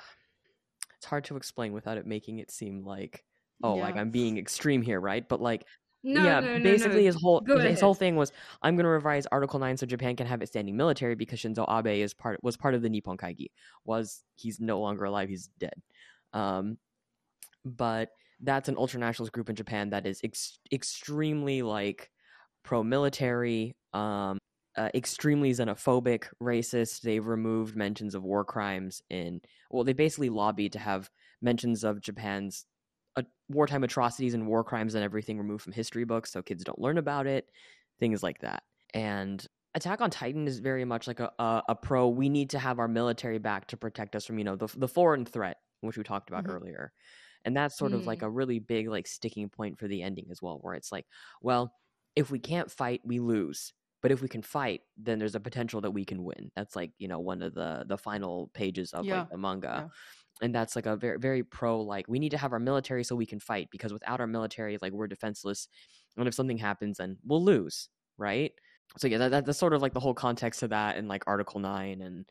[0.97, 3.23] It's hard to explain without it making it seem like,
[3.63, 5.29] oh, like I'm being extreme here, right?
[5.29, 5.67] But like,
[6.09, 8.91] No, yeah, no, no, basically his whole Go his whole thing was I'm going to
[8.91, 12.39] revise Article 9 so Japan can have its standing military because Shinzo Abe is part
[12.45, 13.49] was part of the Nippon Kaigi.
[13.85, 15.75] Was he's no longer alive, he's dead.
[16.33, 16.79] Um
[17.65, 22.11] but that's an ultranationalist group in Japan that is ex- extremely like
[22.63, 24.39] pro-military, um,
[24.77, 27.01] uh, extremely xenophobic, racist.
[27.01, 29.41] They've removed mentions of war crimes in.
[29.71, 32.67] Well, they basically lobbied to have mentions of Japan's
[33.17, 36.79] uh, wartime atrocities and war crimes and everything removed from history books, so kids don't
[36.79, 37.51] learn about it.
[37.99, 38.65] Things like that.
[38.95, 42.09] And Attack on Titan is very much like a, a, a pro.
[42.09, 44.89] We need to have our military back to protect us from you know the the
[44.89, 46.49] foreign threat, which we talked about Mhm.
[46.49, 46.93] earlier
[47.45, 48.23] and that's sort of like Mm.
[48.23, 51.07] a really big like sticking point for the ending as well where it's like
[51.43, 51.75] well
[52.15, 55.81] if we can't fight we lose but if we can fight then there's a potential
[55.81, 59.09] that we can win that's like you know one of the the final pages of
[59.09, 59.89] Yeah, like the manga yeah.
[60.43, 63.17] And that's like a very very pro like we need to have our military so
[63.17, 65.69] we can fight because without our military like we're defenseless
[66.17, 68.53] and if something happens then we'll lose right?
[68.99, 71.25] So yeah that, that, that's sort of like the whole context of that and like
[71.27, 72.25] article 9 and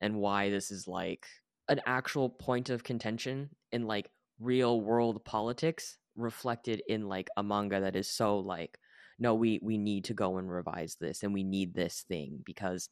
[0.00, 1.26] and why this is like
[1.68, 7.80] an actual point of contention in like real world politics reflected in like a manga
[7.80, 8.78] that is so like
[9.18, 12.88] no we we need to go and revise this and we need this thing because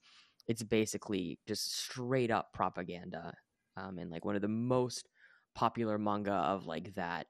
[0.47, 3.33] it's basically just straight up propaganda
[3.77, 5.09] um, and like one of the most
[5.55, 7.27] popular manga of like that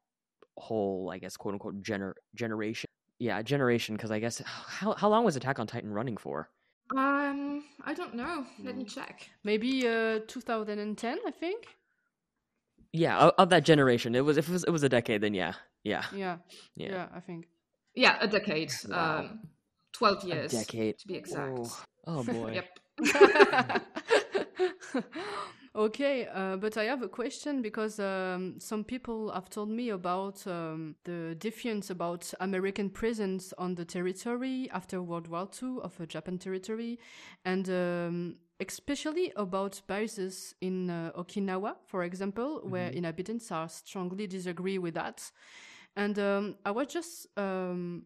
[0.57, 2.87] whole, I guess, quote unquote, gener- generation.
[3.19, 3.97] Yeah, generation.
[3.97, 6.51] Because I guess how how long was Attack on Titan running for?
[6.97, 8.47] Um, I don't know.
[8.63, 9.29] Let me check.
[9.43, 11.67] Maybe uh, 2010, I think.
[12.93, 14.15] Yeah, of, of that generation.
[14.15, 16.37] It was if it was, it was a decade, then yeah, yeah, Yeah,
[16.77, 16.89] yeah.
[16.91, 17.47] yeah, I think.
[17.95, 18.73] Yeah, a decade.
[18.89, 19.19] Wow.
[19.19, 19.41] Um,
[19.93, 20.99] twelve A decade.
[20.99, 21.59] to be exact.
[21.59, 21.71] Whoa.
[22.07, 22.61] Oh boy.
[22.99, 23.83] Yep.
[25.77, 30.47] okay, uh, but I have a question because um, some people have told me about
[30.47, 36.07] um, the defiance about American presence on the territory after World War II of uh,
[36.07, 36.99] Japan territory,
[37.45, 44.79] and um, especially about bases in uh, Okinawa, for example, where inhabitants are strongly disagree
[44.79, 45.31] with that.
[45.95, 48.05] And um, I was just um,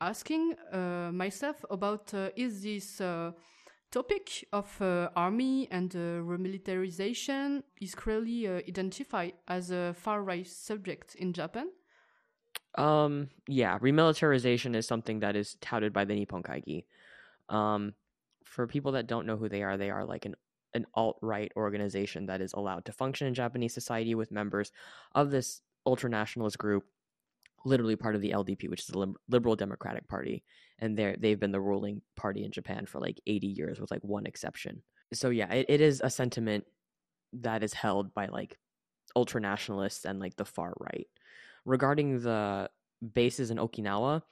[0.00, 3.32] asking uh, myself about uh, is this uh,
[3.90, 10.46] topic of uh, army and uh, remilitarization is clearly uh, identified as a far right
[10.46, 11.68] subject in Japan?
[12.76, 16.84] Um, yeah, remilitarization is something that is touted by the Nippon Kaigi.
[17.48, 17.94] Um,
[18.44, 20.36] for people that don't know who they are, they are like an
[20.72, 24.70] an alt right organization that is allowed to function in Japanese society with members
[25.16, 26.84] of this ultra nationalist group,
[27.64, 30.42] literally part of the LDP, which is the Liberal Democratic Party,
[30.78, 34.02] and they're they've been the ruling party in Japan for like eighty years, with like
[34.02, 34.82] one exception.
[35.12, 36.64] So yeah, it, it is a sentiment
[37.32, 38.56] that is held by like
[39.16, 41.06] ultra nationalists and like the far right
[41.64, 42.70] regarding the
[43.14, 44.22] bases in Okinawa,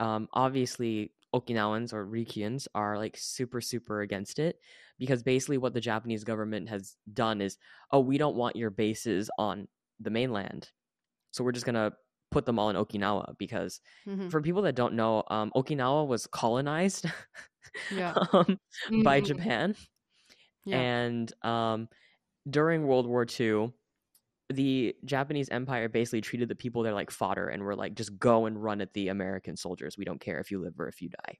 [0.00, 4.58] um, obviously Okinawans or Ryukyuans are like super, super against it
[4.98, 7.58] because basically what the Japanese government has done is,
[7.90, 9.68] oh, we don't want your bases on
[10.00, 10.70] the mainland.
[11.32, 11.92] So we're just to
[12.30, 14.30] put them all in Okinawa because Mhm.
[14.30, 17.06] for people that don't know, um, Okinawa was colonized
[17.90, 18.16] Yeah.
[18.32, 18.58] um,
[18.96, 19.22] by Mhm.
[19.22, 19.76] Japan.
[20.64, 20.84] Yeah.
[20.92, 21.88] And um,
[22.50, 23.74] during World War II,
[24.50, 28.46] the Japanese Empire basically treated the people there like fodder and were like, just go
[28.46, 29.98] and run at the American soldiers.
[29.98, 31.38] We don't care if you live or if you die.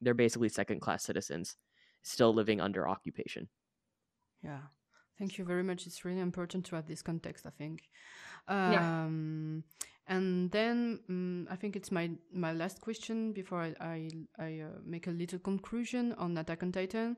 [0.00, 1.56] They're basically second class citizens
[2.02, 3.48] still living under occupation.
[4.42, 4.62] Yeah.
[5.18, 5.86] Thank you very much.
[5.86, 7.88] It's really important to have this context, I think.
[8.64, 8.86] Yeah.
[10.08, 14.78] And then um, I think it's my my last question before I I, I uh,
[14.84, 17.16] make a little conclusion on Attack on Titan.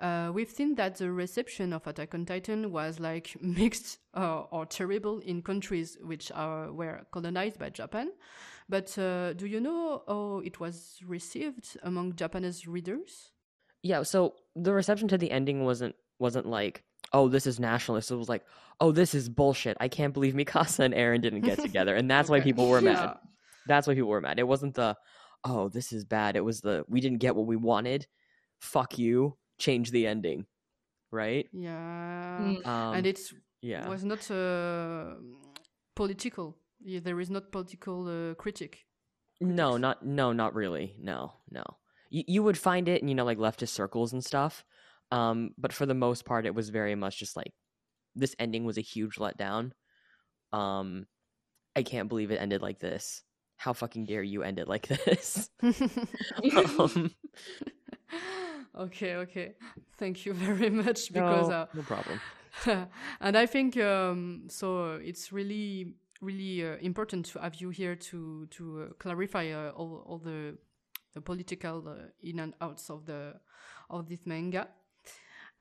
[0.00, 4.64] Uh, we've seen that the reception of Attack on Titan was like mixed uh, or
[4.64, 8.10] terrible in countries which are were colonized by Japan.
[8.68, 13.32] But uh, do you know how it was received among Japanese readers?
[13.82, 18.10] Yeah, so the reception to the ending wasn't wasn't like, oh, this is nationalist.
[18.10, 18.44] It was like,
[18.80, 19.76] oh, this is bullshit.
[19.80, 22.92] I can't believe Mikasa and Eren didn't get together, and that's why people were mad.
[22.92, 23.14] Yeah.
[23.66, 24.38] That's why people were mad.
[24.38, 24.96] It wasn't the,
[25.44, 26.36] oh, this is bad.
[26.36, 28.06] It was the we didn't get what we wanted.
[28.60, 29.36] Fuck you.
[29.58, 30.46] Change the ending,
[31.10, 31.46] right?
[31.52, 32.38] Yeah.
[32.40, 32.66] Mm.
[32.66, 35.16] Um, and it's yeah, was not uh,
[35.94, 36.56] political.
[36.82, 38.86] Yeah, there is not political uh, critic.
[39.40, 40.96] no, not no, not really.
[40.98, 41.64] No, no.
[42.08, 44.64] You you would find it in you know like leftist circles and stuff,
[45.10, 47.52] um, but for the most part, it was very much just like
[48.14, 49.72] this ending was a huge letdown.
[50.52, 51.06] Um,
[51.76, 53.22] I can't believe it ended like this.
[53.56, 55.50] How fucking dare you end it like this?
[55.62, 57.10] um,
[58.78, 59.54] okay, okay.
[59.98, 62.20] Thank you very much because no, uh, no problem.
[63.20, 64.94] and I think um, so.
[64.94, 70.04] It's really, really uh, important to have you here to to uh, clarify uh, all
[70.06, 70.56] all the
[71.14, 73.34] the political uh, in and outs of the
[73.88, 74.68] of this manga.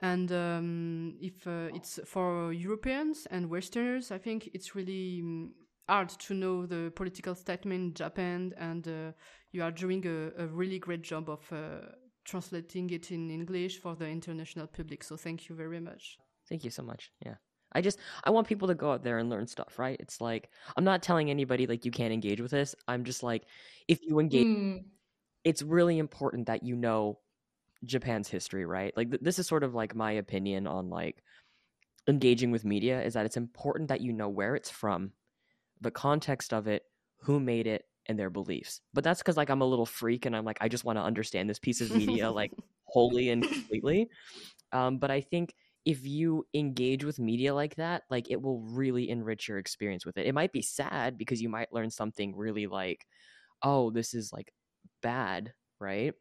[0.02, 5.54] And um, if uh, it's for Europeans and Westerners, I think it's really um,
[5.90, 9.12] hard to know the political statement in Japan, and uh,
[9.52, 11.88] you are doing a, a really great job of uh,
[12.24, 15.04] translating it in English for the international public.
[15.04, 16.18] So thank you very much.
[16.48, 17.12] Thank you so much.
[17.26, 17.36] Yeah.
[17.74, 19.98] I just I want people to go out there and learn stuff, right?
[20.00, 22.74] It's like I'm not telling anybody like you can't engage with this.
[22.88, 23.44] I'm just like
[23.88, 24.86] if you engage Mm,
[25.44, 27.20] it's really important that you know
[27.86, 28.96] Japan's history, right?
[28.96, 31.24] Like th- this is sort of like my opinion on like
[32.08, 35.14] engaging with media is that it's important that you know where it's from,
[35.82, 36.84] the context of it,
[37.22, 38.82] who made it, and their beliefs.
[38.94, 41.04] But that's because like I'm a little freak and I'm like I just want to
[41.04, 42.52] understand this piece of media like
[42.86, 44.10] wholly and completely.
[44.72, 45.54] Um, but I think
[45.86, 50.18] if you engage with media like that, like it will really enrich your experience with
[50.18, 50.26] it.
[50.28, 53.06] It might be sad because you might learn something really like,
[53.64, 54.52] oh, this is like
[55.02, 56.14] bad, right?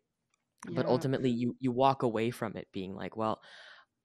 [0.66, 3.40] But ultimately you you walk away from it being like, well,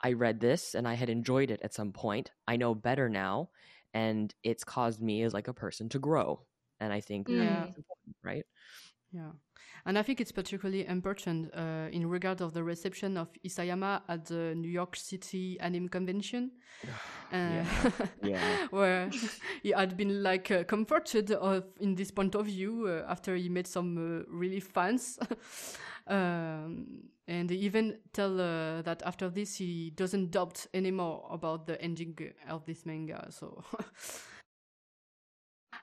[0.01, 2.31] I read this and I had enjoyed it at some point.
[2.47, 3.49] I know better now
[3.93, 6.41] and it's caused me as like a person to grow.
[6.79, 7.37] And I think mm.
[7.37, 7.61] Yeah.
[7.61, 8.45] that's important, right?
[9.11, 9.31] Yeah.
[9.85, 14.25] And I think it's particularly important uh, in regard of the reception of Isayama at
[14.25, 16.51] the New York City Anime Convention,
[17.33, 17.65] uh, Yeah.
[18.23, 18.67] Yeah.
[18.69, 19.09] where
[19.61, 23.49] he had been like uh, comforted of, in this point of view uh, after he
[23.49, 25.19] met some uh, really fans.
[26.07, 31.81] um, and he even tell uh, that after this he doesn't doubt anymore about the
[31.81, 32.17] ending
[32.49, 33.27] of this manga.
[33.31, 33.63] So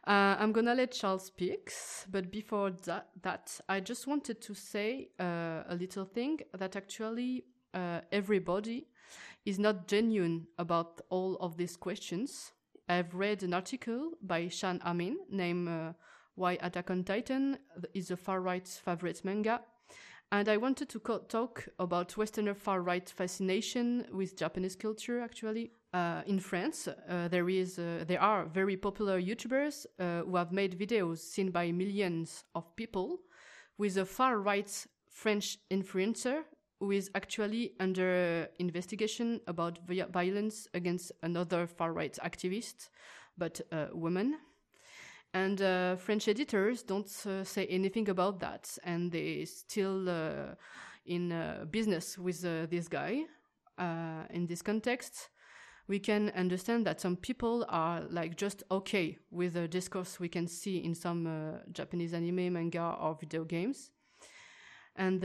[0.07, 1.73] Uh, I'm gonna let Charles speak,
[2.11, 7.45] but before that, that I just wanted to say uh, a little thing that actually
[7.75, 8.87] uh, everybody
[9.45, 12.53] is not genuine about all of these questions.
[12.89, 15.93] I've read an article by Shan Amin named uh,
[16.35, 17.59] "Why Attack on Titan
[17.93, 19.61] is a far right favorite manga,"
[20.33, 25.21] and I wanted to talk about Westerner far right fascination with Japanese culture.
[25.21, 30.37] Actually, uh, in France, uh, there is uh, there are very popular YouTubers uh, who
[30.37, 33.21] have made videos seen by millions of people,
[33.77, 36.45] with a far right French influencer
[36.79, 42.89] who is actually under investigation about vi- violence against another far right activist,
[43.37, 44.37] but a woman.
[45.33, 50.55] And uh, French editors don't uh, say anything about that, and they still uh,
[51.07, 53.23] in uh, business with uh, this guy.
[53.79, 55.31] Uh, in this context,
[55.87, 60.47] we can understand that some people are like just okay with the discourse we can
[60.49, 63.93] see in some Japanese anime, manga, or video games,
[64.97, 65.25] and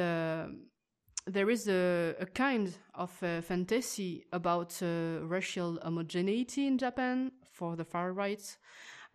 [1.27, 7.75] there is a, a kind of uh, fantasy about uh, racial homogeneity in Japan for
[7.75, 8.57] the far right,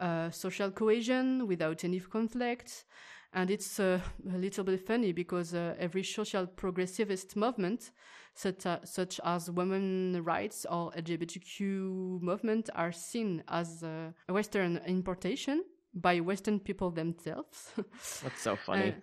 [0.01, 2.85] uh, social cohesion without any conflict.
[3.33, 4.01] And it's uh,
[4.35, 7.93] a little bit funny because uh, every social progressivist movement,
[8.35, 14.81] such, a, such as women rights or LGBTQ movement, are seen as uh, a Western
[14.87, 15.63] importation
[15.95, 17.71] by Western people themselves.
[18.23, 18.91] That's so funny.
[18.91, 19.01] Uh,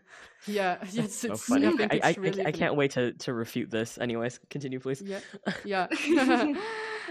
[0.48, 1.68] yeah, yes, so it's, funny.
[1.68, 2.58] I I, think it's I, really I funny.
[2.58, 3.98] can't wait to, to refute this.
[3.98, 5.02] Anyways, continue, please.
[5.02, 5.20] Yeah,
[5.66, 5.88] yeah.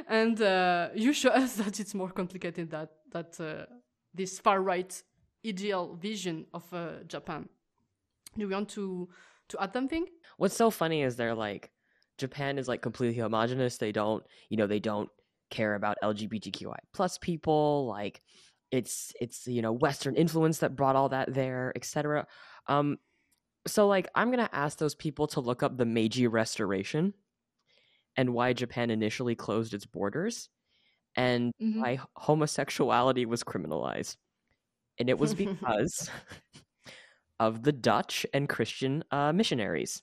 [0.09, 3.67] and uh, you show us that it's more complicated that that uh,
[4.17, 5.03] this far right
[5.47, 7.49] ideal vision of uh, Japan.
[8.37, 9.09] Do we want to
[9.51, 10.07] to add something?
[10.39, 11.71] What's so funny is they're like,
[12.19, 13.79] Japan is like completely homogenous.
[13.79, 15.09] They don't, you know, they don't
[15.51, 17.87] care about LGBTQI plus people.
[17.87, 18.23] Like,
[18.73, 22.27] it's it's you know Western influence that brought all that there, etc.
[22.67, 22.99] Um,
[23.67, 27.15] so like I'm gonna ask those people to look up the Meiji Restoration
[28.17, 30.49] and why Japan initially closed its borders
[31.17, 31.81] and Mhm.
[31.81, 34.17] why homosexuality was criminalized,
[34.99, 36.11] and it was because
[37.41, 40.03] of the Dutch and Christian uh, missionaries.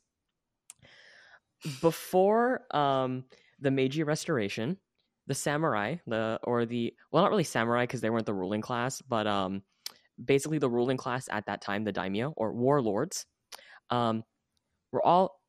[1.82, 3.24] Before um,
[3.59, 4.78] the Meiji Restoration,
[5.28, 9.01] the samurai, the or the well, not really samurai because they weren't the ruling class,
[9.01, 9.64] but um,
[10.24, 13.26] basically the ruling class at that time, the daimyo or warlords,
[13.89, 14.24] um,
[14.91, 15.39] were all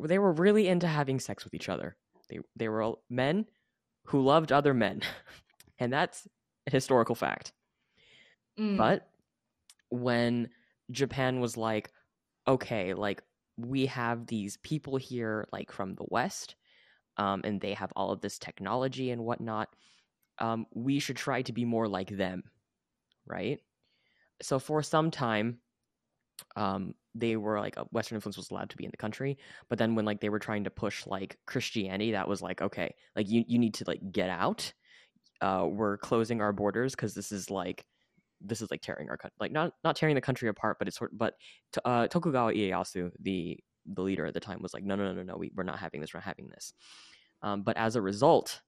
[0.00, 1.96] they were really into having sex with each other.
[2.28, 3.46] They they were all men
[4.06, 5.02] who loved other men,
[5.78, 6.26] and that's
[6.66, 7.52] a historical fact.
[8.58, 8.76] Mm.
[8.76, 9.08] But
[9.90, 10.50] when
[10.90, 11.90] Japan was like,
[12.48, 13.22] okay, like
[13.56, 16.54] we have these people here, like from the West,
[17.16, 19.68] um, and they have all of this technology and whatnot.
[20.38, 22.44] Um, we should try to be more like them,
[23.26, 23.60] right?
[24.42, 25.58] So for some time,
[26.56, 29.38] um, they were like Western influence was allowed to be in the country,
[29.68, 32.94] but then when like they were trying to push like Christianity, that was like okay,
[33.14, 34.72] like you you need to like get out.
[35.40, 37.84] Uh, we're closing our borders because this is like
[38.40, 40.98] this is like tearing our country, like not not tearing the country apart, but it's
[40.98, 41.16] sort.
[41.16, 41.34] But
[41.84, 45.22] uh, Tokugawa Ieyasu, the the leader at the time, was like, no, no, no, no,
[45.22, 46.12] no, we, we're not having this.
[46.12, 46.72] We're not having this.
[47.42, 48.60] Um, but as a result,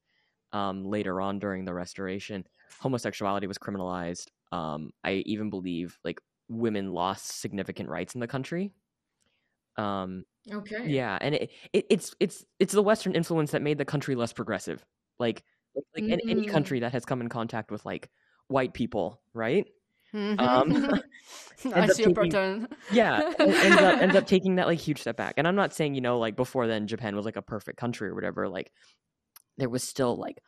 [0.53, 2.44] um, later on during the restoration,
[2.80, 4.28] homosexuality was criminalized.
[4.53, 8.72] Um, I even believe like women lost significant rights in the country.
[9.76, 10.88] Um, Okay.
[10.88, 14.32] yeah, and it, it, it's it's it's the Western influence that made the country less
[14.32, 14.84] progressive.
[15.18, 15.44] Like
[15.74, 16.51] like, like any, any Mm.
[16.51, 18.09] country that has come in contact with like
[18.49, 19.66] white people, right?
[20.14, 20.38] Um,
[21.74, 22.68] I see a taking- pattern.
[22.90, 25.34] Yeah, ends up ends up taking that like huge step back.
[25.36, 28.09] And I'm not saying you know like before then Japan was like a perfect country
[28.09, 28.49] or whatever.
[28.49, 28.72] Like
[29.59, 30.38] there was still like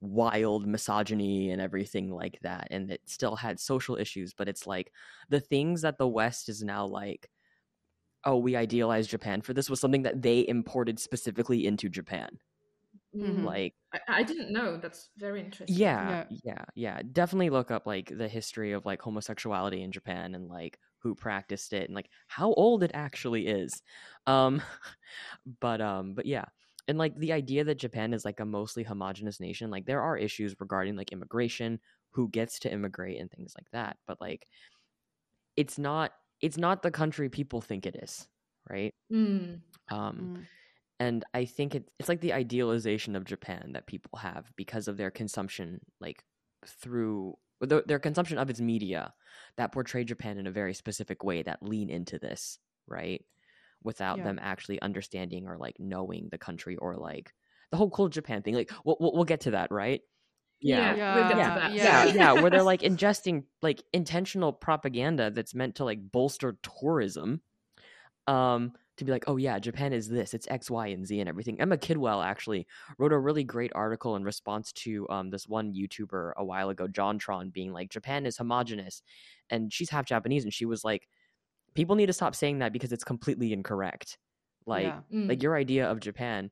[0.00, 4.34] wild misogyny and everything like that, and it still had social issues.
[4.34, 4.92] But it's like
[5.28, 7.30] the things that the West is now like.
[8.22, 12.38] Oh, we idealize Japan for this was something that they imported specifically into Japan.
[13.16, 13.44] Mm.
[13.44, 14.76] Like I, I didn't know.
[14.76, 15.76] That's very interesting.
[15.76, 17.00] yeah, yeah, yeah.
[17.12, 21.72] Definitely look up like the history of like homosexuality in Japan and like who practiced
[21.72, 23.82] it and like how old it actually is.
[24.26, 24.62] Um
[25.60, 26.44] but um but yeah.
[26.88, 30.16] And like the idea that Japan is like a mostly homogenous nation, like there are
[30.16, 31.80] issues regarding like immigration,
[32.12, 33.96] who gets to immigrate and things like that.
[34.06, 34.46] But like
[35.56, 38.26] it's not it's not the country people think it is,
[38.68, 38.94] right?
[39.12, 39.60] Mm.
[39.90, 40.46] Um, Mm.
[41.00, 44.96] and I think it, it's like the idealization of Japan that people have because of
[44.98, 46.24] their consumption, like
[46.66, 49.14] through their, their consumption of its media
[49.56, 52.58] that portray Japan in a very specific way that lean into this,
[52.88, 53.24] right?
[53.82, 54.24] Without Yeah.
[54.24, 57.32] them actually understanding or like knowing the country or like
[57.70, 58.54] the whole cool Japan thing.
[58.54, 60.02] Like we'll we'll, we'll get to that, right?
[60.60, 61.72] Yeah, Yeah, we'll yeah, that.
[61.72, 67.40] yeah, yeah, where they're like ingesting like intentional propaganda that's meant to like bolster tourism.
[68.26, 71.28] Um, to be like, oh yeah, Japan is this, it's X, Y, and Z, and
[71.28, 71.58] everything.
[71.58, 72.66] Emma Kidwell actually
[72.98, 76.86] wrote a really great article in response to um this one YouTuber a while ago,
[76.86, 79.02] JonTron, being like, Japan is homogenous,
[79.48, 81.08] and she's half Japanese, and she was like,
[81.74, 84.18] people need to stop saying that because it's completely incorrect.
[84.66, 85.00] Like, yeah.
[85.12, 85.28] Mm.
[85.28, 86.50] like your idea of Japan,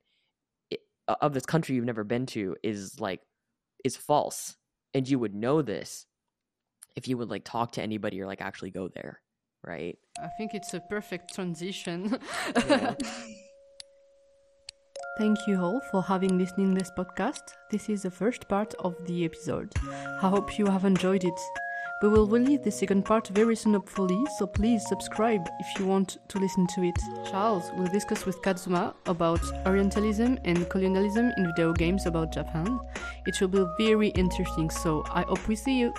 [0.73, 0.77] i-
[1.21, 3.21] of this country you've never been to, is like
[3.85, 4.55] is false,
[4.93, 6.05] and you would know this
[6.95, 9.21] if you would like talk to anybody or like actually go there,
[9.63, 9.97] right?
[10.21, 12.17] I think it's a perfect transition.
[12.67, 12.95] Yeah.
[15.17, 17.41] Thank you all for having listening to this podcast.
[17.71, 19.69] This is the first part of the episode.
[20.21, 21.39] I hope you have enjoyed it.
[22.01, 26.17] We will release the second part very soon, hopefully, so please subscribe if you want
[26.29, 26.95] to listen to it.
[27.29, 32.79] Charles will discuss with Kazuma about Orientalism and colonialism in video games about Japan.
[33.25, 35.93] It will be very interesting, so I hope we see you.